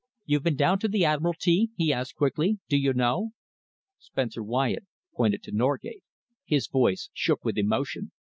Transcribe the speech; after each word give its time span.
"You've 0.25 0.41
been 0.41 0.55
down 0.55 0.79
to 0.79 0.87
the 0.87 1.05
Admiralty?" 1.05 1.69
he 1.75 1.93
asked 1.93 2.15
quickly. 2.15 2.57
"Do 2.67 2.75
you 2.75 2.91
know?" 2.91 3.33
Spencer 3.99 4.41
Wyatt 4.41 4.87
pointed 5.13 5.43
to 5.43 5.51
Norgate. 5.51 6.03
His 6.43 6.65
voice 6.65 7.11
shook 7.13 7.45
with 7.45 7.55
emotion. 7.55 8.11